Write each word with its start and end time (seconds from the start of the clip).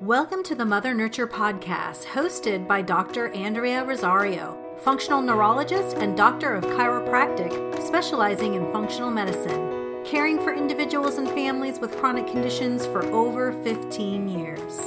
Welcome 0.00 0.44
to 0.44 0.54
the 0.54 0.64
Mother 0.64 0.94
Nurture 0.94 1.26
Podcast, 1.26 2.04
hosted 2.04 2.68
by 2.68 2.82
Dr. 2.82 3.30
Andrea 3.30 3.82
Rosario, 3.82 4.56
functional 4.78 5.20
neurologist 5.20 5.96
and 5.96 6.16
doctor 6.16 6.54
of 6.54 6.62
chiropractic, 6.62 7.84
specializing 7.84 8.54
in 8.54 8.72
functional 8.72 9.10
medicine, 9.10 10.04
caring 10.04 10.38
for 10.38 10.54
individuals 10.54 11.18
and 11.18 11.28
families 11.30 11.80
with 11.80 11.96
chronic 11.96 12.28
conditions 12.28 12.86
for 12.86 13.02
over 13.06 13.60
15 13.64 14.28
years. 14.28 14.80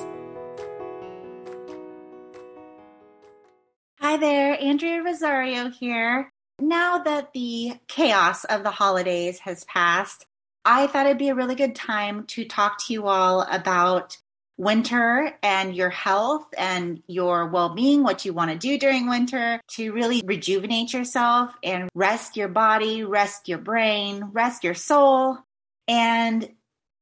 Hi 4.00 4.16
there, 4.16 4.58
Andrea 4.62 5.04
Rosario 5.04 5.70
here. 5.70 6.32
Now 6.58 7.00
that 7.00 7.34
the 7.34 7.74
chaos 7.90 8.46
of 8.46 8.64
the 8.64 8.72
holidays 8.72 9.40
has 9.40 9.66
passed, 9.66 10.26
I 10.64 10.88
thought 10.88 11.06
it'd 11.06 11.18
be 11.18 11.28
a 11.28 11.36
really 11.36 11.56
good 11.56 11.76
time 11.76 12.24
to 12.28 12.46
talk 12.46 12.78
to 12.86 12.94
you 12.94 13.08
all 13.08 13.42
about 13.42 14.16
winter 14.62 15.34
and 15.42 15.76
your 15.76 15.90
health 15.90 16.46
and 16.56 17.02
your 17.08 17.48
well 17.48 17.74
being, 17.74 18.04
what 18.04 18.26
you 18.26 18.32
want 18.32 18.52
to 18.52 18.58
do 18.58 18.78
during 18.78 19.10
winter 19.10 19.60
to 19.68 19.92
really 19.92 20.22
rejuvenate 20.24 20.94
yourself 20.94 21.52
and 21.64 21.90
rest 21.96 22.38
your 22.38 22.48
body, 22.48 23.04
rest 23.04 23.50
your 23.50 23.58
brain, 23.58 24.24
rest 24.32 24.64
your 24.64 24.76
soul, 24.76 25.40
and 25.88 26.48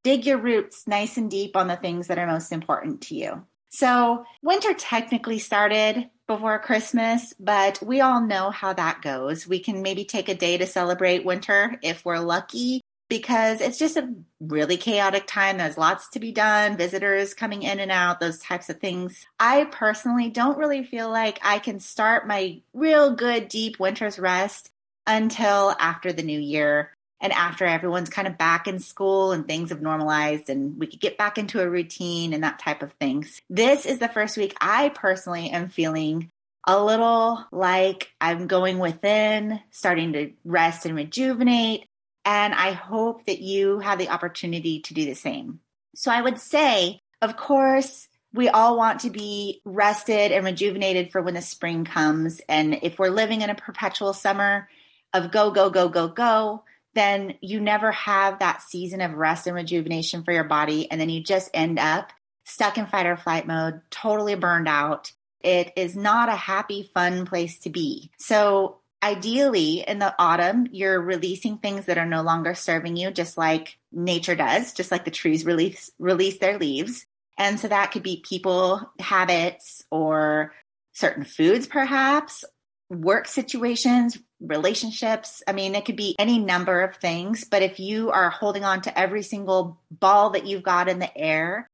dig 0.06 0.26
your 0.26 0.38
roots 0.38 0.88
nice 0.88 1.18
and 1.18 1.30
deep 1.30 1.58
on 1.58 1.68
the 1.68 1.76
things 1.76 2.08
that 2.08 2.18
are 2.18 2.28
most 2.28 2.54
important 2.54 3.02
to 3.02 3.16
you. 3.16 3.46
So, 3.72 4.24
winter 4.42 4.74
technically 4.74 5.38
started 5.38 6.10
before 6.28 6.60
Christmas, 6.60 7.34
but 7.40 7.84
we 7.84 8.00
all 8.00 8.22
know 8.22 8.52
how 8.52 8.72
that 8.72 9.02
goes. 9.02 9.46
We 9.46 9.60
can 9.60 9.82
maybe 9.82 10.06
take 10.06 10.30
a 10.30 10.34
day 10.34 10.58
to 10.58 10.66
celebrate 10.66 11.26
winter 11.26 11.78
if 11.84 12.06
we're 12.06 12.20
lucky 12.20 12.82
because 13.10 13.60
it's 13.60 13.80
just 13.80 13.98
a 13.98 14.14
really 14.40 14.78
chaotic 14.78 15.26
time. 15.26 15.58
There's 15.58 15.78
lots 15.78 16.10
to 16.10 16.20
be 16.20 16.32
done, 16.32 16.78
visitors 16.78 17.34
coming 17.34 17.64
in 17.64 17.80
and 17.80 17.92
out, 17.92 18.20
those 18.20 18.40
types 18.40 18.70
of 18.70 18.80
things. 18.80 19.26
I 19.40 19.66
personally 19.66 20.30
don't 20.30 20.58
really 20.58 20.84
feel 20.84 21.10
like 21.10 21.40
I 21.42 21.60
can 21.60 21.80
start 21.80 22.28
my 22.28 22.62
real 22.74 23.16
good, 23.16 23.50
deep 23.50 23.80
winter's 23.80 24.20
rest 24.20 24.70
until 25.08 25.76
after 25.80 26.14
the 26.14 26.24
new 26.24 26.40
year 26.40 26.94
and 27.20 27.34
after 27.34 27.66
everyone's 27.66 28.10
kind 28.10 28.28
of 28.28 28.38
back 28.38 28.68
in 28.68 28.80
school 28.80 29.32
and 29.32 29.46
things 29.46 29.72
have 29.72 29.82
normalized 29.82 30.50
and 30.50 30.80
we 30.80 30.88
could 30.88 31.02
get 31.02 31.18
back 31.18 31.38
into 31.38 31.62
a 31.62 31.70
routine 31.70 32.34
and 32.34 32.44
that 32.44 32.60
type 32.60 32.82
of 32.84 32.94
things. 32.94 33.42
This 33.50 33.86
is 33.86 34.00
the 34.00 34.08
first 34.08 34.38
week 34.38 34.56
I 34.62 34.90
personally 34.90 35.50
am 35.50 35.70
feeling 35.70 36.30
a 36.66 36.82
little 36.82 37.46
like 37.52 38.12
I'm 38.22 38.48
going 38.48 38.78
within, 38.78 39.60
starting 39.72 40.14
to 40.14 40.32
rest 40.46 40.86
and 40.86 40.96
rejuvenate. 40.96 41.86
And 42.30 42.54
I 42.54 42.74
hope 42.74 43.26
that 43.26 43.42
you 43.42 43.80
have 43.80 43.98
the 43.98 44.10
opportunity 44.10 44.82
to 44.82 44.94
do 44.94 45.04
the 45.04 45.16
same. 45.16 45.62
So 45.96 46.12
I 46.12 46.22
would 46.22 46.38
say, 46.38 47.02
of 47.24 47.36
course, 47.36 48.08
we 48.32 48.50
all 48.50 48.78
want 48.78 49.00
to 49.00 49.10
be 49.10 49.64
rested 49.66 50.32
and 50.32 50.46
rejuvenated 50.46 51.12
for 51.12 51.24
when 51.24 51.34
the 51.34 51.42
spring 51.42 51.86
comes. 51.86 52.40
And 52.48 52.78
if 52.84 53.00
we're 53.00 53.10
living 53.10 53.42
in 53.42 53.50
a 53.50 53.56
perpetual 53.56 54.14
summer 54.14 54.70
of 55.12 55.32
go, 55.32 55.50
go, 55.50 55.72
go, 55.72 55.90
go, 55.90 56.08
go, 56.08 56.64
then 56.94 57.34
you 57.42 57.60
never 57.60 57.92
have 57.92 58.38
that 58.38 58.62
season 58.62 59.02
of 59.02 59.16
rest 59.16 59.48
and 59.48 59.56
rejuvenation 59.56 60.24
for 60.24 60.32
your 60.32 60.44
body. 60.44 60.90
And 60.92 61.02
then 61.02 61.10
you 61.10 61.24
just 61.24 61.50
end 61.56 61.80
up 61.80 62.14
stuck 62.44 62.78
in 62.78 62.86
fight 62.86 63.08
or 63.08 63.18
flight 63.18 63.48
mode, 63.48 63.82
totally 63.90 64.36
burned 64.36 64.68
out. 64.68 65.14
It 65.42 65.74
is 65.76 65.96
not 65.96 66.30
a 66.30 66.36
happy, 66.36 66.92
fun 66.94 67.26
place 67.26 67.58
to 67.62 67.72
be. 67.72 68.12
So 68.20 68.79
ideally 69.02 69.84
in 69.88 70.00
the 70.00 70.14
autumn 70.20 70.68
you're 70.72 71.02
releasing 71.02 71.58
things 71.58 71.86
that 71.86 71.98
are 71.98 72.06
no 72.06 72.22
longer 72.22 72.54
serving 72.54 72.98
you 72.98 73.12
just 73.12 73.38
like 73.38 73.78
nature 73.92 74.36
does 74.36 74.74
just 74.74 74.92
like 74.92 75.06
the 75.06 75.12
trees 75.12 75.46
release 75.46 75.90
release 76.00 76.38
their 76.40 76.58
leaves. 76.58 77.06
And 77.38 77.58
so 77.58 77.70
that 77.70 77.92
could 77.92 78.04
be 78.04 78.24
people 78.28 78.92
habits 79.00 79.84
or 79.90 80.54
certain 80.94 81.24
foods 81.24 81.66
perhaps 81.66 82.44
work 82.90 83.28
situations 83.28 84.18
relationships. 84.42 85.44
I 85.48 85.54
mean 85.54 85.76
it 85.76 85.86
could 85.86 85.96
be 85.96 86.16
any 86.20 86.38
number 86.38 86.82
of 86.82 86.98
things 86.98 87.46
but 87.46 87.62
if 87.62 87.80
you 87.80 88.12
are 88.12 88.30
holding 88.30 88.66
on 88.66 88.82
to 88.82 89.00
every 89.00 89.24
single 89.24 89.80
ball 89.90 90.32
that 90.32 90.46
you've 90.46 90.64
got 90.64 90.90
in 90.90 91.00
the 91.00 91.18
air 91.18 91.70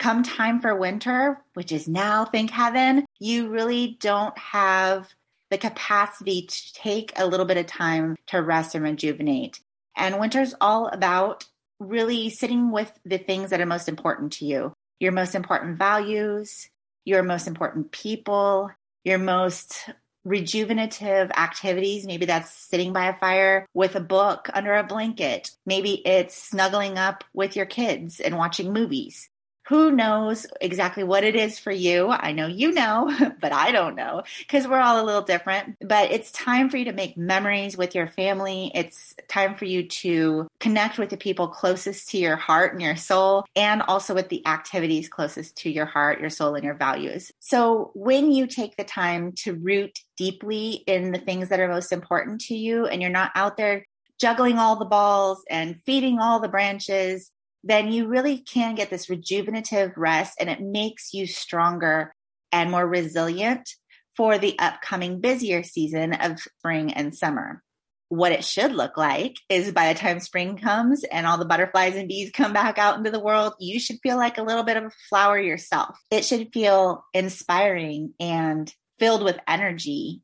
come 0.00 0.24
time 0.24 0.60
for 0.60 0.74
winter 0.74 1.40
which 1.54 1.70
is 1.70 1.86
now 1.86 2.24
thank 2.24 2.50
heaven 2.50 3.06
you 3.20 3.48
really 3.48 3.96
don't 4.00 4.36
have 4.36 5.08
the 5.54 5.58
capacity 5.58 6.42
to 6.42 6.72
take 6.74 7.12
a 7.14 7.24
little 7.24 7.46
bit 7.46 7.56
of 7.56 7.66
time 7.66 8.16
to 8.26 8.42
rest 8.42 8.74
and 8.74 8.82
rejuvenate. 8.82 9.60
And 9.96 10.18
winter's 10.18 10.52
all 10.60 10.88
about 10.88 11.44
really 11.78 12.28
sitting 12.28 12.72
with 12.72 12.90
the 13.04 13.18
things 13.18 13.50
that 13.50 13.60
are 13.60 13.66
most 13.66 13.88
important 13.88 14.32
to 14.32 14.46
you 14.46 14.74
your 14.98 15.12
most 15.12 15.34
important 15.36 15.76
values, 15.76 16.68
your 17.04 17.22
most 17.22 17.46
important 17.46 17.92
people, 17.92 18.70
your 19.04 19.18
most 19.18 19.90
rejuvenative 20.26 21.30
activities. 21.32 22.04
Maybe 22.04 22.26
that's 22.26 22.50
sitting 22.50 22.92
by 22.92 23.06
a 23.06 23.16
fire 23.16 23.66
with 23.74 23.94
a 23.94 24.00
book 24.00 24.48
under 24.54 24.74
a 24.74 24.82
blanket. 24.82 25.50
Maybe 25.66 26.02
it's 26.04 26.34
snuggling 26.34 26.98
up 26.98 27.22
with 27.32 27.54
your 27.54 27.66
kids 27.66 28.18
and 28.18 28.38
watching 28.38 28.72
movies 28.72 29.28
who 29.66 29.90
knows 29.90 30.46
exactly 30.60 31.04
what 31.04 31.24
it 31.24 31.34
is 31.34 31.58
for 31.58 31.72
you? 31.72 32.10
I 32.10 32.32
know 32.32 32.46
you 32.46 32.72
know, 32.72 33.14
but 33.40 33.52
I 33.52 33.72
don't 33.72 33.94
know 33.94 34.22
because 34.38 34.66
we're 34.66 34.80
all 34.80 35.02
a 35.02 35.04
little 35.04 35.22
different. 35.22 35.76
But 35.80 36.10
it's 36.10 36.30
time 36.32 36.68
for 36.68 36.76
you 36.76 36.84
to 36.86 36.92
make 36.92 37.16
memories 37.16 37.76
with 37.76 37.94
your 37.94 38.08
family. 38.08 38.70
It's 38.74 39.14
time 39.28 39.54
for 39.54 39.64
you 39.64 39.88
to 39.88 40.48
connect 40.60 40.98
with 40.98 41.10
the 41.10 41.16
people 41.16 41.48
closest 41.48 42.10
to 42.10 42.18
your 42.18 42.36
heart 42.36 42.72
and 42.72 42.82
your 42.82 42.96
soul, 42.96 43.44
and 43.56 43.82
also 43.82 44.14
with 44.14 44.28
the 44.28 44.46
activities 44.46 45.08
closest 45.08 45.56
to 45.58 45.70
your 45.70 45.86
heart, 45.86 46.20
your 46.20 46.30
soul, 46.30 46.54
and 46.54 46.64
your 46.64 46.74
values. 46.74 47.32
So 47.40 47.90
when 47.94 48.32
you 48.32 48.46
take 48.46 48.76
the 48.76 48.84
time 48.84 49.32
to 49.38 49.54
root 49.54 50.00
deeply 50.16 50.84
in 50.86 51.12
the 51.12 51.18
things 51.18 51.48
that 51.48 51.60
are 51.60 51.68
most 51.68 51.92
important 51.92 52.42
to 52.42 52.54
you, 52.54 52.86
and 52.86 53.00
you're 53.00 53.10
not 53.10 53.32
out 53.34 53.56
there 53.56 53.86
juggling 54.20 54.58
all 54.58 54.76
the 54.76 54.84
balls 54.84 55.42
and 55.50 55.80
feeding 55.84 56.18
all 56.18 56.38
the 56.38 56.48
branches 56.48 57.30
then 57.64 57.90
you 57.90 58.06
really 58.06 58.38
can 58.38 58.74
get 58.74 58.90
this 58.90 59.06
rejuvenative 59.06 59.94
rest 59.96 60.34
and 60.38 60.50
it 60.50 60.60
makes 60.60 61.14
you 61.14 61.26
stronger 61.26 62.14
and 62.52 62.70
more 62.70 62.86
resilient 62.86 63.68
for 64.16 64.38
the 64.38 64.56
upcoming 64.58 65.20
busier 65.20 65.62
season 65.62 66.12
of 66.12 66.38
spring 66.38 66.92
and 66.92 67.14
summer. 67.14 67.62
What 68.10 68.32
it 68.32 68.44
should 68.44 68.72
look 68.72 68.96
like 68.96 69.36
is 69.48 69.72
by 69.72 69.92
the 69.92 69.98
time 69.98 70.20
spring 70.20 70.56
comes 70.58 71.04
and 71.04 71.26
all 71.26 71.38
the 71.38 71.46
butterflies 71.46 71.96
and 71.96 72.06
bees 72.06 72.30
come 72.30 72.52
back 72.52 72.78
out 72.78 72.98
into 72.98 73.10
the 73.10 73.18
world, 73.18 73.54
you 73.58 73.80
should 73.80 73.96
feel 74.02 74.16
like 74.16 74.38
a 74.38 74.42
little 74.42 74.62
bit 74.62 74.76
of 74.76 74.84
a 74.84 74.90
flower 75.08 75.38
yourself. 75.38 75.98
It 76.10 76.24
should 76.24 76.52
feel 76.52 77.04
inspiring 77.14 78.12
and 78.20 78.72
filled 78.98 79.24
with 79.24 79.40
energy. 79.48 80.20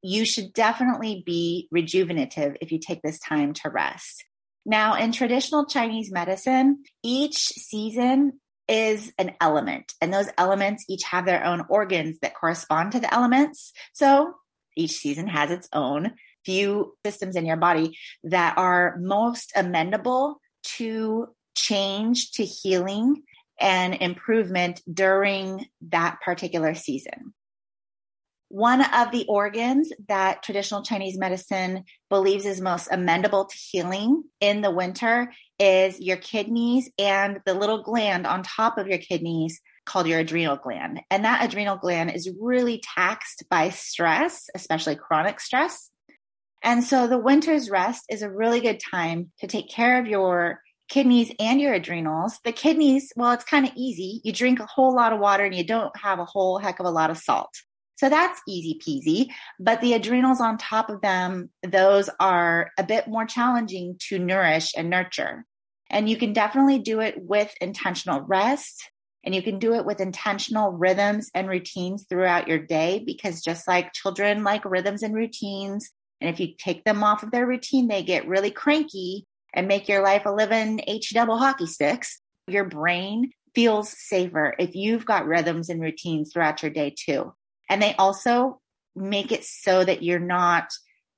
You 0.00 0.24
should 0.24 0.54
definitely 0.54 1.22
be 1.26 1.68
rejuvenative 1.70 2.56
if 2.60 2.70
you 2.72 2.78
take 2.78 3.02
this 3.02 3.18
time 3.18 3.52
to 3.54 3.68
rest. 3.68 4.24
Now, 4.66 4.94
in 4.94 5.12
traditional 5.12 5.66
Chinese 5.66 6.10
medicine, 6.10 6.84
each 7.02 7.36
season 7.36 8.40
is 8.66 9.12
an 9.18 9.32
element, 9.40 9.92
and 10.00 10.12
those 10.12 10.28
elements 10.38 10.84
each 10.88 11.04
have 11.04 11.26
their 11.26 11.44
own 11.44 11.64
organs 11.68 12.18
that 12.20 12.34
correspond 12.34 12.92
to 12.92 13.00
the 13.00 13.12
elements. 13.12 13.72
So 13.92 14.34
each 14.76 14.92
season 14.92 15.26
has 15.28 15.50
its 15.50 15.68
own 15.72 16.14
few 16.44 16.96
systems 17.04 17.36
in 17.36 17.46
your 17.46 17.56
body 17.56 17.98
that 18.24 18.56
are 18.56 18.96
most 19.00 19.52
amenable 19.54 20.40
to 20.76 21.28
change, 21.54 22.32
to 22.32 22.44
healing, 22.44 23.22
and 23.60 23.94
improvement 23.94 24.82
during 24.92 25.66
that 25.88 26.20
particular 26.24 26.74
season. 26.74 27.34
One 28.54 28.82
of 28.82 29.10
the 29.10 29.26
organs 29.28 29.92
that 30.06 30.44
traditional 30.44 30.84
Chinese 30.84 31.18
medicine 31.18 31.82
believes 32.08 32.46
is 32.46 32.60
most 32.60 32.86
amenable 32.88 33.46
to 33.46 33.56
healing 33.56 34.22
in 34.38 34.60
the 34.60 34.70
winter 34.70 35.32
is 35.58 35.98
your 35.98 36.18
kidneys 36.18 36.88
and 36.96 37.40
the 37.46 37.54
little 37.54 37.82
gland 37.82 38.28
on 38.28 38.44
top 38.44 38.78
of 38.78 38.86
your 38.86 38.98
kidneys 38.98 39.60
called 39.84 40.06
your 40.06 40.20
adrenal 40.20 40.54
gland. 40.54 41.00
And 41.10 41.24
that 41.24 41.44
adrenal 41.44 41.78
gland 41.78 42.12
is 42.14 42.30
really 42.40 42.80
taxed 42.94 43.42
by 43.50 43.70
stress, 43.70 44.48
especially 44.54 44.94
chronic 44.94 45.40
stress. 45.40 45.90
And 46.62 46.84
so 46.84 47.08
the 47.08 47.18
winter's 47.18 47.68
rest 47.68 48.04
is 48.08 48.22
a 48.22 48.30
really 48.30 48.60
good 48.60 48.78
time 48.78 49.32
to 49.40 49.48
take 49.48 49.68
care 49.68 49.98
of 49.98 50.06
your 50.06 50.60
kidneys 50.88 51.32
and 51.40 51.60
your 51.60 51.74
adrenals. 51.74 52.38
The 52.44 52.52
kidneys, 52.52 53.12
well, 53.16 53.32
it's 53.32 53.42
kind 53.42 53.66
of 53.66 53.72
easy. 53.74 54.20
You 54.22 54.32
drink 54.32 54.60
a 54.60 54.66
whole 54.66 54.94
lot 54.94 55.12
of 55.12 55.18
water 55.18 55.44
and 55.44 55.56
you 55.56 55.66
don't 55.66 55.96
have 55.96 56.20
a 56.20 56.24
whole 56.24 56.58
heck 56.58 56.78
of 56.78 56.86
a 56.86 56.90
lot 56.90 57.10
of 57.10 57.18
salt. 57.18 57.50
So 57.96 58.08
that's 58.08 58.40
easy 58.48 58.78
peasy. 58.80 59.30
But 59.60 59.80
the 59.80 59.94
adrenals 59.94 60.40
on 60.40 60.58
top 60.58 60.90
of 60.90 61.00
them, 61.00 61.50
those 61.62 62.10
are 62.18 62.70
a 62.78 62.82
bit 62.82 63.06
more 63.08 63.24
challenging 63.24 63.96
to 64.08 64.18
nourish 64.18 64.72
and 64.76 64.90
nurture. 64.90 65.44
And 65.90 66.08
you 66.08 66.16
can 66.16 66.32
definitely 66.32 66.80
do 66.80 67.00
it 67.00 67.14
with 67.18 67.54
intentional 67.60 68.20
rest 68.22 68.90
and 69.24 69.34
you 69.34 69.42
can 69.42 69.58
do 69.58 69.74
it 69.74 69.86
with 69.86 70.00
intentional 70.00 70.70
rhythms 70.70 71.30
and 71.34 71.48
routines 71.48 72.04
throughout 72.08 72.46
your 72.46 72.58
day 72.58 73.02
because 73.04 73.42
just 73.42 73.66
like 73.66 73.92
children 73.94 74.44
like 74.44 74.64
rhythms 74.64 75.02
and 75.02 75.14
routines, 75.14 75.90
and 76.20 76.30
if 76.30 76.40
you 76.40 76.54
take 76.58 76.84
them 76.84 77.02
off 77.02 77.22
of 77.22 77.30
their 77.30 77.46
routine, 77.46 77.88
they 77.88 78.02
get 78.02 78.28
really 78.28 78.50
cranky 78.50 79.24
and 79.54 79.68
make 79.68 79.88
your 79.88 80.02
life 80.02 80.26
a 80.26 80.30
living 80.30 80.80
H 80.86 81.12
double 81.14 81.38
hockey 81.38 81.66
sticks. 81.66 82.20
Your 82.48 82.64
brain 82.64 83.30
feels 83.54 83.94
safer 83.96 84.54
if 84.58 84.74
you've 84.74 85.06
got 85.06 85.26
rhythms 85.26 85.70
and 85.70 85.80
routines 85.80 86.32
throughout 86.32 86.62
your 86.62 86.70
day 86.70 86.94
too. 86.96 87.32
And 87.68 87.82
they 87.82 87.94
also 87.94 88.60
make 88.96 89.32
it 89.32 89.44
so 89.44 89.84
that 89.84 90.02
you're 90.02 90.18
not 90.18 90.70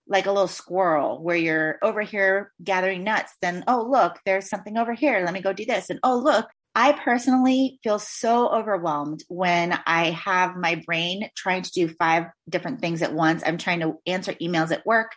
like 0.08 0.26
a 0.26 0.32
little 0.32 0.48
squirrel 0.48 1.22
where 1.22 1.36
you're 1.36 1.78
over 1.82 2.02
here 2.02 2.52
gathering 2.62 3.04
nuts. 3.04 3.34
Then, 3.42 3.64
oh, 3.66 3.86
look, 3.90 4.18
there's 4.24 4.48
something 4.48 4.76
over 4.76 4.92
here. 4.92 5.22
Let 5.24 5.34
me 5.34 5.40
go 5.40 5.52
do 5.52 5.64
this. 5.64 5.90
And 5.90 5.98
oh, 6.02 6.18
look, 6.18 6.46
I 6.74 6.92
personally 6.92 7.80
feel 7.82 7.98
so 7.98 8.48
overwhelmed 8.48 9.24
when 9.28 9.78
I 9.86 10.10
have 10.10 10.56
my 10.56 10.82
brain 10.86 11.28
trying 11.34 11.62
to 11.62 11.70
do 11.72 11.88
five 11.88 12.26
different 12.48 12.80
things 12.80 13.02
at 13.02 13.14
once. 13.14 13.42
I'm 13.44 13.58
trying 13.58 13.80
to 13.80 13.94
answer 14.06 14.34
emails 14.34 14.70
at 14.70 14.86
work 14.86 15.12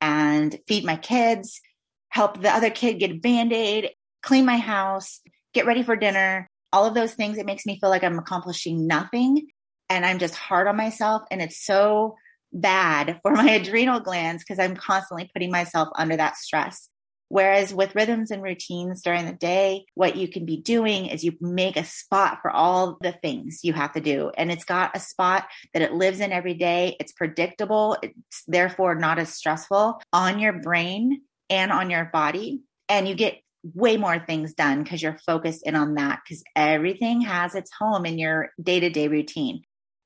and 0.00 0.58
feed 0.66 0.84
my 0.84 0.96
kids, 0.96 1.60
help 2.08 2.40
the 2.40 2.50
other 2.50 2.70
kid 2.70 2.98
get 2.98 3.10
a 3.10 3.18
band 3.18 3.52
aid, 3.52 3.90
clean 4.22 4.44
my 4.44 4.56
house, 4.56 5.20
get 5.52 5.66
ready 5.66 5.82
for 5.82 5.96
dinner, 5.96 6.48
all 6.72 6.86
of 6.86 6.94
those 6.94 7.14
things. 7.14 7.38
It 7.38 7.46
makes 7.46 7.66
me 7.66 7.78
feel 7.78 7.90
like 7.90 8.02
I'm 8.02 8.18
accomplishing 8.18 8.86
nothing 8.86 9.46
and 9.92 10.06
I'm 10.06 10.18
just 10.18 10.34
hard 10.34 10.66
on 10.66 10.76
myself. 10.76 11.22
And 11.30 11.40
it's 11.40 11.64
so 11.64 12.16
bad 12.52 13.18
for 13.22 13.32
my 13.32 13.50
adrenal 13.50 14.00
glands 14.00 14.42
because 14.42 14.58
I'm 14.58 14.76
constantly 14.76 15.30
putting 15.32 15.50
myself 15.50 15.88
under 15.96 16.16
that 16.16 16.36
stress. 16.36 16.88
Whereas 17.28 17.72
with 17.72 17.94
rhythms 17.94 18.30
and 18.30 18.42
routines 18.42 19.00
during 19.00 19.24
the 19.24 19.32
day, 19.32 19.86
what 19.94 20.16
you 20.16 20.28
can 20.28 20.44
be 20.44 20.58
doing 20.58 21.06
is 21.06 21.24
you 21.24 21.32
make 21.40 21.78
a 21.78 21.84
spot 21.84 22.40
for 22.42 22.50
all 22.50 22.98
the 23.00 23.12
things 23.12 23.60
you 23.62 23.72
have 23.72 23.94
to 23.94 24.02
do. 24.02 24.30
And 24.36 24.52
it's 24.52 24.66
got 24.66 24.94
a 24.94 25.00
spot 25.00 25.46
that 25.72 25.80
it 25.80 25.94
lives 25.94 26.20
in 26.20 26.30
every 26.30 26.52
day. 26.52 26.94
It's 27.00 27.12
predictable. 27.12 27.96
It's 28.02 28.44
therefore 28.46 28.96
not 28.96 29.18
as 29.18 29.32
stressful 29.32 30.02
on 30.12 30.40
your 30.40 30.52
brain 30.52 31.22
and 31.48 31.72
on 31.72 31.88
your 31.88 32.04
body. 32.04 32.64
And 32.90 33.08
you 33.08 33.14
get 33.14 33.38
way 33.62 33.96
more 33.96 34.18
things 34.18 34.52
done 34.52 34.82
because 34.82 35.02
you're 35.02 35.18
focused 35.24 35.66
in 35.66 35.74
on 35.74 35.94
that 35.94 36.20
because 36.22 36.42
everything 36.54 37.22
has 37.22 37.54
its 37.54 37.70
home 37.72 38.04
in 38.04 38.18
your 38.18 38.50
day 38.62 38.78
to 38.80 38.90
day 38.90 39.08
routine. 39.08 39.62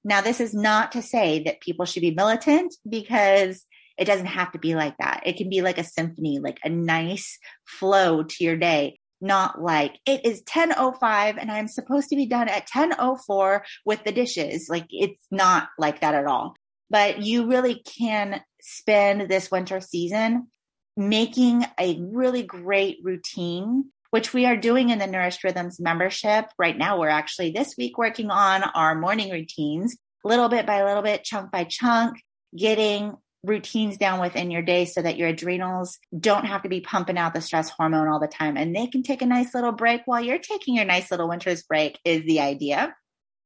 Now, 0.07 0.21
this 0.21 0.41
is 0.41 0.55
not 0.55 0.93
to 0.93 1.03
say 1.03 1.43
that 1.43 1.61
people 1.61 1.85
should 1.85 2.01
be 2.01 2.15
militant 2.15 2.73
because 2.89 3.65
it 3.99 4.05
doesn't 4.05 4.27
have 4.27 4.53
to 4.53 4.59
be 4.59 4.77
like 4.77 4.97
that. 4.99 5.25
It 5.27 5.37
can 5.37 5.49
be 5.49 5.63
like 5.63 5.79
a 5.79 5.85
symphony, 5.85 6.39
like 6.39 6.61
a 6.63 6.69
nice 6.69 7.41
flow 7.67 8.23
to 8.23 8.45
your 8.45 8.57
day, 8.57 9.01
not 9.21 9.61
like 9.61 9.99
it 10.07 10.25
is 10.25 10.45
10:05 10.45 11.39
and 11.39 11.51
I'm 11.51 11.67
supposed 11.67 12.11
to 12.11 12.17
be 12.17 12.27
done 12.27 12.49
at 12.49 12.69
10:04 12.69 13.63
with 13.85 14.05
the 14.05 14.13
dishes. 14.13 14.69
Like 14.69 14.87
it's 14.91 15.27
not 15.33 15.71
like 15.77 16.03
that 16.03 16.15
at 16.15 16.27
all. 16.27 16.55
But 16.89 17.23
you 17.23 17.49
really 17.49 17.83
can 17.83 18.43
spend 18.61 19.29
this 19.29 19.51
winter 19.51 19.81
season 19.81 20.53
making 20.97 21.67
a 21.81 21.99
really 22.01 22.45
great 22.45 22.99
routine 23.03 23.87
which 24.17 24.33
we 24.33 24.47
are 24.47 24.57
doing 24.57 24.89
in 24.89 24.99
the 24.99 25.07
Nourished 25.07 25.45
Rhythms 25.45 25.79
membership. 25.79 26.47
Right 26.59 26.79
now, 26.79 26.99
we're 26.99 27.11
actually 27.11 27.51
this 27.51 27.75
week 27.77 27.99
working 27.99 28.31
on 28.31 28.63
our 28.63 28.95
morning 28.95 29.31
routines, 29.31 29.95
little 30.25 30.49
bit 30.49 30.65
by 30.65 30.85
little 30.85 31.03
bit, 31.03 31.23
chunk 31.23 31.53
by 31.53 31.65
chunk, 31.65 32.17
getting 32.57 33.13
routines 33.45 33.99
down 33.99 34.19
within 34.19 34.51
your 34.51 34.63
day 34.63 34.87
so 34.87 35.03
that 35.03 35.19
your 35.19 35.29
adrenals 35.29 35.99
don't 36.19 36.47
have 36.47 36.63
to 36.63 36.71
be 36.71 36.81
pumping 36.81 37.19
out 37.19 37.35
the 37.35 37.43
stress 37.43 37.69
hormone 37.69 38.09
all 38.09 38.19
the 38.19 38.27
time 38.27 38.57
and 38.57 38.75
they 38.75 38.87
can 38.87 39.03
take 39.03 39.21
a 39.21 39.27
nice 39.27 39.55
little 39.55 39.73
break 39.73 40.01
while 40.07 40.23
you're 40.23 40.39
taking 40.39 40.77
your 40.77 40.87
nice 40.87 41.11
little 41.11 41.29
winter's 41.29 41.65
break 41.65 41.99
is 42.03 42.25
the 42.25 42.41
idea. 42.41 42.97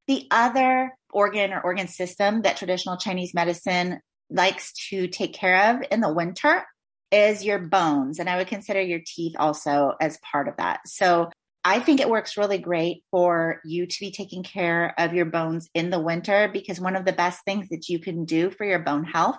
The 0.07 0.29
other 0.31 0.97
organ 1.13 1.53
or 1.53 1.61
organ 1.61 1.89
system 1.89 2.43
that 2.43 2.59
traditional 2.59 2.97
Chinese 2.97 3.35
medicine 3.35 3.99
likes 4.31 4.73
to 4.91 5.09
take 5.09 5.35
care 5.35 5.75
of 5.75 5.83
in 5.91 5.99
the 5.99 6.15
winter 6.15 6.65
is 7.11 7.45
your 7.45 7.59
bones. 7.59 8.19
And 8.19 8.29
I 8.29 8.37
would 8.37 8.47
consider 8.47 8.81
your 8.81 9.01
teeth 9.05 9.35
also 9.39 9.95
as 10.01 10.19
part 10.19 10.49
of 10.49 10.57
that. 10.59 10.81
So 10.87 11.31
I 11.65 11.81
think 11.81 12.01
it 12.01 12.09
works 12.09 12.37
really 12.37 12.59
great 12.59 13.05
for 13.11 13.61
you 13.65 13.87
to 13.87 13.97
be 14.01 14.11
taking 14.11 14.43
care 14.43 14.95
of 14.97 15.13
your 15.13 15.27
bones 15.27 15.69
in 15.75 15.91
the 15.91 16.01
winter 16.01 16.49
because 16.51 16.81
one 16.81 16.97
of 16.97 17.05
the 17.05 17.13
best 17.13 17.45
things 17.45 17.69
that 17.69 17.89
you 17.89 17.99
can 17.99 18.25
do 18.25 18.51
for 18.51 18.65
your 18.65 18.79
bone 18.79 19.05
health 19.05 19.37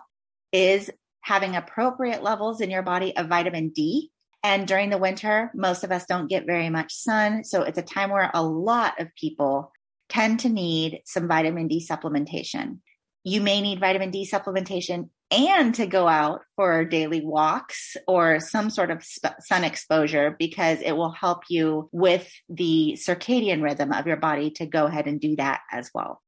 is 0.52 0.92
having 1.22 1.56
appropriate 1.56 2.22
levels 2.22 2.62
in 2.62 2.70
your 2.70 2.84
body 2.84 3.16
of 3.16 3.28
vitamin 3.28 3.70
D. 3.70 4.12
And 4.44 4.68
during 4.68 4.90
the 4.90 4.98
winter, 4.98 5.52
most 5.56 5.84
of 5.84 5.92
us 5.92 6.06
don't 6.06 6.30
get 6.30 6.46
very 6.46 6.70
much 6.70 6.94
sun. 6.94 7.44
So 7.44 7.64
it's 7.64 7.78
a 7.78 7.84
time 7.84 8.10
where 8.10 8.30
a 8.34 8.44
lot 8.44 9.00
of 9.00 9.14
people 9.16 9.72
tend 10.10 10.42
to 10.42 10.50
need 10.50 11.02
some 11.06 11.28
vitamin 11.28 11.68
D 11.68 11.86
supplementation. 11.88 12.80
You 13.24 13.42
may 13.42 13.62
need 13.62 13.80
vitamin 13.80 14.12
D 14.12 14.28
supplementation 14.32 15.10
and 15.30 15.74
to 15.76 15.86
go 15.88 16.08
out 16.08 16.42
for 16.56 16.84
daily 16.84 17.22
walks 17.24 17.96
or 18.08 18.40
some 18.40 18.70
sort 18.70 18.92
of 18.92 19.04
sun 19.40 19.64
exposure 19.64 20.36
because 20.38 20.80
it 20.82 20.92
will 20.92 21.12
help 21.12 21.44
you 21.50 21.88
with 21.92 22.30
the 22.50 22.98
circadian 22.98 23.62
rhythm 23.62 23.94
of 23.94 24.08
your 24.08 24.18
body 24.18 24.52
to 24.52 24.66
go 24.66 24.86
ahead 24.86 25.08
and 25.08 25.22
do 25.22 25.36
that 25.38 25.62
as 25.72 25.90
well. 25.94 26.22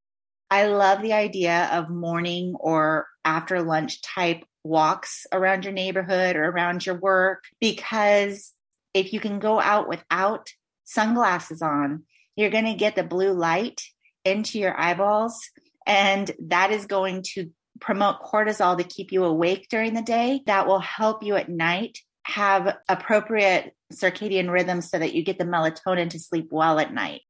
I 0.49 0.67
love 0.67 1.01
the 1.01 1.13
idea 1.13 1.69
of 1.73 1.89
morning 1.89 2.55
or 2.59 3.07
after 3.25 3.61
lunch 3.61 4.01
type 4.01 4.45
walks 4.63 5.25
around 5.33 5.65
your 5.65 5.73
neighborhood 5.73 6.35
or 6.35 6.45
around 6.45 6.85
your 6.85 6.95
work 6.95 7.43
because 7.59 8.53
if 8.93 9.11
you 9.11 9.19
can 9.19 9.39
go 9.39 9.59
out 9.59 9.89
without 9.89 10.49
sunglasses 10.85 11.61
on, 11.61 12.03
you're 12.35 12.51
going 12.51 12.65
to 12.65 12.75
get 12.75 12.95
the 12.95 13.03
blue 13.03 13.33
light 13.33 13.81
into 14.23 14.59
your 14.59 14.79
eyeballs 14.79 15.49
and 15.85 16.31
that 16.47 16.71
is 16.71 16.85
going 16.85 17.23
to 17.33 17.49
promote 17.79 18.21
cortisol 18.21 18.77
to 18.77 18.83
keep 18.83 19.11
you 19.11 19.25
awake 19.25 19.67
during 19.69 19.93
the 19.93 20.01
day. 20.01 20.41
That 20.45 20.67
will 20.67 20.79
help 20.79 21.23
you 21.23 21.35
at 21.35 21.49
night 21.49 21.99
have 22.25 22.77
appropriate 22.87 23.75
circadian 23.91 24.49
rhythms 24.49 24.89
so 24.89 24.97
that 24.97 25.13
you 25.13 25.23
get 25.23 25.37
the 25.37 25.43
melatonin 25.43 26.09
to 26.11 26.19
sleep 26.19 26.47
well 26.51 26.79
at 26.79 26.93
night. 26.93 27.21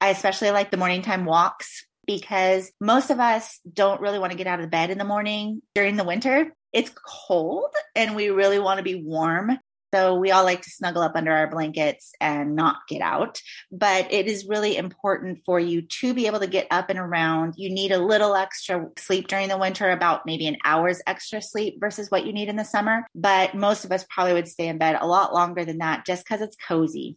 I 0.00 0.08
especially 0.08 0.50
like 0.50 0.70
the 0.70 0.78
morning 0.78 1.02
time 1.02 1.26
walks 1.26 1.86
because 2.06 2.72
most 2.80 3.10
of 3.10 3.20
us 3.20 3.60
don't 3.70 4.00
really 4.00 4.18
want 4.18 4.32
to 4.32 4.38
get 4.38 4.46
out 4.46 4.60
of 4.60 4.70
bed 4.70 4.90
in 4.90 4.98
the 4.98 5.04
morning 5.04 5.60
during 5.74 5.96
the 5.96 6.04
winter. 6.04 6.54
It's 6.72 6.90
cold 7.04 7.74
and 7.94 8.16
we 8.16 8.30
really 8.30 8.58
want 8.58 8.78
to 8.78 8.84
be 8.84 9.02
warm. 9.02 9.58
So 9.92 10.14
we 10.14 10.30
all 10.30 10.44
like 10.44 10.62
to 10.62 10.70
snuggle 10.70 11.02
up 11.02 11.16
under 11.16 11.32
our 11.32 11.50
blankets 11.50 12.12
and 12.20 12.54
not 12.54 12.86
get 12.88 13.02
out. 13.02 13.40
But 13.72 14.12
it 14.12 14.26
is 14.26 14.46
really 14.46 14.76
important 14.76 15.40
for 15.44 15.58
you 15.58 15.82
to 15.82 16.14
be 16.14 16.26
able 16.26 16.40
to 16.40 16.46
get 16.46 16.66
up 16.70 16.90
and 16.90 16.98
around. 16.98 17.54
You 17.56 17.70
need 17.70 17.92
a 17.92 17.98
little 17.98 18.34
extra 18.34 18.88
sleep 18.98 19.28
during 19.28 19.48
the 19.48 19.58
winter, 19.58 19.90
about 19.90 20.26
maybe 20.26 20.46
an 20.46 20.58
hour's 20.64 21.02
extra 21.06 21.42
sleep 21.42 21.78
versus 21.80 22.10
what 22.10 22.24
you 22.24 22.32
need 22.32 22.48
in 22.48 22.56
the 22.56 22.64
summer. 22.64 23.06
But 23.14 23.54
most 23.54 23.84
of 23.84 23.92
us 23.92 24.04
probably 24.08 24.34
would 24.34 24.48
stay 24.48 24.68
in 24.68 24.78
bed 24.78 24.96
a 25.00 25.06
lot 25.06 25.34
longer 25.34 25.64
than 25.64 25.78
that 25.78 26.06
just 26.06 26.24
because 26.24 26.40
it's 26.40 26.56
cozy. 26.56 27.16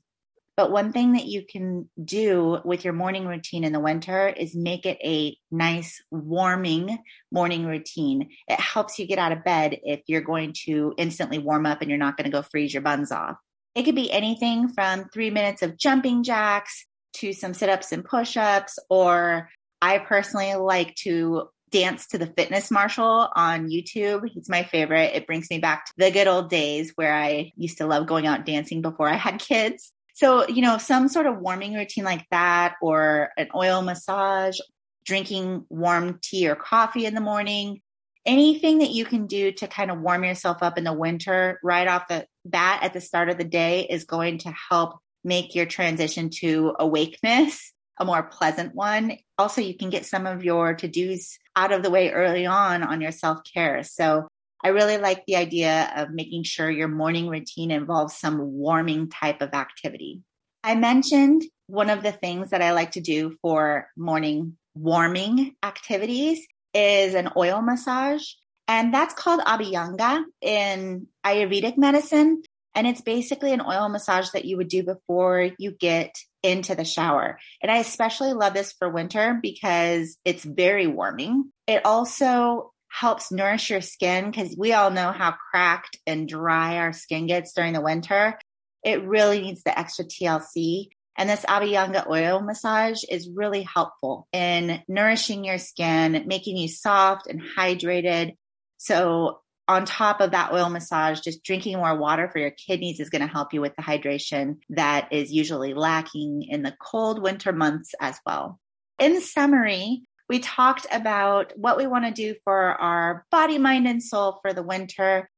But 0.56 0.72
one 0.72 0.92
thing 0.92 1.14
that 1.14 1.26
you 1.26 1.44
can 1.44 1.90
do 2.04 2.60
with 2.64 2.84
your 2.84 2.94
morning 2.94 3.26
routine 3.26 3.64
in 3.64 3.74
the 3.74 3.80
winter 3.80 4.28
is 4.28 4.56
make 4.56 4.86
it 4.86 5.00
a 5.04 5.36
nice, 5.50 6.02
warming 6.12 7.00
morning 7.32 7.66
routine. 7.66 8.30
It 8.48 8.60
helps 8.60 9.00
you 9.00 9.08
get 9.08 9.18
out 9.18 9.32
of 9.32 9.44
bed 9.44 9.80
if 9.84 10.02
you're 10.06 10.22
going 10.22 10.54
to 10.66 10.94
instantly 10.98 11.40
warm 11.40 11.66
up 11.66 11.82
and 11.82 11.90
you're 11.90 11.98
not 11.98 12.18
going 12.18 12.26
to 12.26 12.36
go 12.36 12.44
freeze 12.44 12.74
your 12.74 12.84
buns 12.84 13.12
off. 13.12 13.38
It 13.74 13.84
could 13.84 13.96
be 13.96 14.12
anything 14.12 14.68
from 14.68 15.10
three 15.10 15.32
minutes 15.32 15.64
of 15.64 15.78
jumping 15.78 16.22
jacks 16.22 16.86
to 17.14 17.34
some 17.34 17.56
sit 17.56 17.70
ups 17.70 17.92
and 17.92 18.06
push 18.06 18.38
ups, 18.38 18.78
or 18.90 19.50
I 19.82 19.98
personally 19.98 20.54
like 20.54 20.94
to 20.98 21.50
dance 21.72 22.06
to 22.08 22.20
the 22.20 22.28
Fitness 22.28 22.70
Marshall 22.70 23.30
on 23.36 23.70
YouTube. 23.70 24.30
He's 24.30 24.48
my 24.48 24.64
favorite. 24.64 25.16
It 25.16 25.26
brings 25.26 25.50
me 25.50 25.58
back 25.58 25.86
to 25.88 25.94
the 25.98 26.12
good 26.12 26.28
old 26.28 26.52
days 26.52 26.92
where 26.96 27.16
I 27.16 27.52
used 27.56 27.80
to 27.80 27.88
love 27.88 28.06
going 28.06 28.28
out 28.28 28.46
dancing 28.46 28.84
before 28.84 29.10
I 29.10 29.16
had 29.16 29.40
kids. 29.40 29.92
So, 30.14 30.48
you 30.48 30.62
know, 30.62 30.78
some 30.78 31.08
sort 31.08 31.26
of 31.26 31.40
warming 31.40 31.74
routine 31.74 32.04
like 32.04 32.26
that, 32.32 32.76
or 32.82 33.32
an 33.38 33.50
oil 33.56 33.82
massage, 33.82 34.60
drinking 35.06 35.66
warm 35.70 36.20
tea 36.22 36.48
or 36.48 36.56
coffee 36.56 37.06
in 37.06 37.16
the 37.16 37.22
morning, 37.22 37.82
anything 38.26 38.80
that 38.80 38.92
you 38.92 39.06
can 39.06 39.28
do 39.28 39.52
to 39.52 39.68
kind 39.68 39.92
of 39.92 40.00
warm 40.00 40.24
yourself 40.24 40.62
up 40.62 40.78
in 40.78 40.84
the 40.84 40.94
winter 40.94 41.60
right 41.64 41.88
off 41.88 42.08
the 42.08 42.26
bat 42.46 42.84
at 42.84 42.94
the 42.94 43.02
start 43.02 43.30
of 43.30 43.38
the 43.38 43.44
day 43.44 43.86
is 43.90 44.06
going 44.06 44.38
to 44.40 44.54
help 44.70 44.98
make 45.24 45.56
your 45.56 45.66
transition 45.66 46.30
to 46.30 46.76
awakeness 46.80 47.74
a 48.00 48.06
more 48.06 48.24
pleasant 48.24 48.74
one. 48.74 49.18
Also, 49.38 49.62
you 49.62 49.78
can 49.78 49.90
get 49.90 50.06
some 50.06 50.26
of 50.26 50.44
your 50.44 50.74
to 50.74 50.88
dos 50.88 51.38
out 51.56 51.72
of 51.72 51.84
the 51.84 51.92
way 51.92 52.12
early 52.12 52.46
on 52.46 52.84
on 52.84 53.02
your 53.02 53.12
self 53.12 53.40
care. 53.54 53.84
So, 53.84 54.28
I 54.64 54.70
really 54.70 54.98
like 54.98 55.26
the 55.26 55.36
idea 55.36 55.92
of 55.96 56.12
making 56.12 56.44
sure 56.44 56.72
your 56.72 56.88
morning 56.88 57.28
routine 57.28 57.72
involves 57.72 58.16
some 58.16 58.40
warming 58.40 59.10
type 59.10 59.42
of 59.42 59.54
activity. 59.54 60.22
I 60.64 60.76
mentioned 60.76 61.44
one 61.68 61.90
of 61.90 62.04
the 62.04 62.12
things 62.12 62.52
that 62.52 62.62
I 62.62 62.72
like 62.72 62.92
to 62.92 63.02
do 63.02 63.36
for 63.42 63.88
morning 63.98 64.58
warming 64.76 65.56
activities 65.62 66.46
is 66.74 67.14
an 67.14 67.30
oil 67.36 67.62
massage. 67.62 68.24
And 68.68 68.94
that's 68.94 69.14
called 69.14 69.42
Abhyanga 69.42 70.24
in 70.42 71.08
Ayurvedic 71.26 71.78
medicine. 71.78 72.44
And 72.76 72.88
it's 72.88 73.02
basically 73.02 73.52
an 73.52 73.62
oil 73.62 73.88
massage 73.90 74.30
that 74.32 74.46
you 74.46 74.58
would 74.58 74.70
do 74.70 74.84
before 74.84 75.52
you 75.60 75.72
get 75.72 76.16
into 76.42 76.74
the 76.76 76.86
shower. 76.86 77.40
And 77.62 77.72
I 77.72 77.78
especially 77.78 78.34
love 78.34 78.54
this 78.54 78.74
for 78.74 78.90
winter 78.90 79.40
because 79.42 80.18
it's 80.26 80.44
very 80.44 80.88
warming. 80.88 81.52
It 81.68 81.86
also 81.86 82.73
helps 82.94 83.32
nourish 83.32 83.72
your 83.72 83.82
skin 83.82 84.30
because 84.30 84.56
we 84.56 84.72
all 84.72 84.92
know 84.92 85.12
how 85.12 85.34
cracked 85.50 85.98
and 86.06 86.30
dry 86.30 86.78
our 86.78 86.94
skin 86.94 87.26
gets 87.26 87.54
during 87.54 87.74
the 87.74 87.82
winter. 87.82 88.38
It 88.84 89.04
really 89.04 89.42
needs 89.42 89.64
the 89.64 89.78
extra 89.78 90.06
TLC. 90.06 90.90
And 91.18 91.28
this 91.28 91.44
Abhyanga 91.46 92.08
oil 92.08 92.42
massage 92.42 93.04
is 93.10 93.30
really 93.34 93.64
helpful 93.64 94.28
in 94.32 94.82
nourishing 94.88 95.44
your 95.44 95.58
skin, 95.58 96.26
making 96.28 96.56
you 96.56 96.68
soft 96.68 97.26
and 97.26 97.42
hydrated. 97.58 98.36
So 98.78 99.40
on 99.68 99.86
top 99.86 100.22
of 100.22 100.32
that 100.32 100.54
oil 100.54 100.70
massage, 100.70 101.20
just 101.22 101.44
drinking 101.44 101.78
more 101.78 101.98
water 101.98 102.30
for 102.30 102.38
your 102.38 102.52
kidneys 102.52 103.00
is 103.00 103.10
going 103.10 103.22
to 103.22 103.28
help 103.28 103.54
you 103.54 103.62
with 103.62 103.76
the 103.76 103.82
hydration 103.82 104.58
that 104.70 105.12
is 105.12 105.32
usually 105.32 105.74
lacking 105.74 106.46
in 106.48 106.62
the 106.62 106.76
cold 106.80 107.22
winter 107.22 107.54
months 107.54 107.96
as 108.00 108.20
well. 108.24 108.60
In 109.00 109.20
summary, 109.20 110.04
we 110.34 110.40
talked 110.40 110.88
about 110.92 111.54
what 111.56 111.78
we 111.78 111.86
want 111.86 112.06
to 112.06 112.12
do 112.12 112.34
for 112.44 112.58
our 112.82 113.24
body, 113.30 113.60
mind, 113.60 113.88
and 113.88 114.02
soul 114.02 114.40
for 114.42 114.52
the 114.52 114.64
winter. 114.64 115.30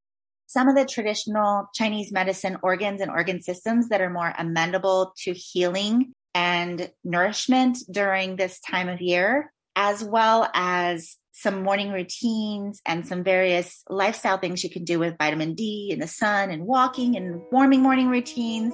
Some 0.45 0.69
of 0.69 0.77
the 0.77 0.85
traditional 0.85 1.67
Chinese 1.75 2.13
medicine 2.13 2.55
organs 2.63 3.01
and 3.01 3.11
organ 3.11 3.41
systems 3.41 3.89
that 3.89 3.99
are 3.99 4.09
more 4.09 4.33
amenable 4.39 5.13
to 5.23 5.33
healing 5.33 6.13
and 6.33 6.89
nourishment 7.03 7.79
during 7.91 8.37
this 8.37 8.61
time 8.61 8.87
of 8.87 9.01
year, 9.01 9.51
as 9.75 10.01
well 10.01 10.49
as 10.53 11.17
some 11.33 11.63
morning 11.63 11.91
routines 11.91 12.79
and 12.85 13.05
some 13.05 13.21
various 13.21 13.83
lifestyle 13.89 14.37
things 14.37 14.63
you 14.63 14.69
can 14.69 14.85
do 14.85 14.97
with 14.97 15.17
vitamin 15.17 15.55
D 15.55 15.89
in 15.91 15.99
the 15.99 16.07
sun 16.07 16.51
and 16.51 16.65
walking 16.65 17.17
and 17.17 17.41
warming 17.51 17.81
morning 17.81 18.07
routines. 18.07 18.73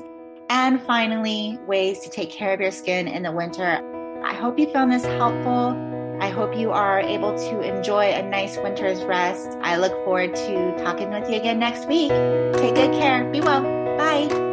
And 0.51 0.79
finally, 0.83 1.57
ways 1.65 1.97
to 2.01 2.11
take 2.11 2.29
care 2.29 2.53
of 2.53 2.61
your 2.61 2.69
skin 2.69 3.07
in 3.07 3.23
the 3.23 3.31
winter. 3.31 3.81
I 4.23 4.35
hope 4.35 4.59
you 4.59 4.71
found 4.71 4.91
this 4.91 5.03
helpful. 5.03 5.90
I 6.21 6.29
hope 6.29 6.55
you 6.55 6.71
are 6.71 6.99
able 6.99 7.35
to 7.35 7.61
enjoy 7.61 8.11
a 8.11 8.21
nice 8.21 8.55
winter's 8.55 9.03
rest. 9.03 9.57
I 9.63 9.77
look 9.77 9.91
forward 10.05 10.35
to 10.35 10.75
talking 10.83 11.09
with 11.09 11.27
you 11.27 11.35
again 11.35 11.57
next 11.57 11.87
week. 11.87 12.09
Take 12.09 12.75
good 12.75 12.93
care. 12.93 13.25
Be 13.31 13.41
well. 13.41 13.63
Bye. 13.97 14.50